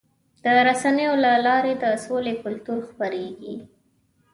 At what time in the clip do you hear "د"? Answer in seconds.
0.43-0.45, 1.83-1.85